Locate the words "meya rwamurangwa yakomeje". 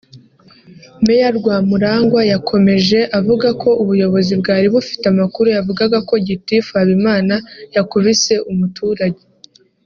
1.05-2.99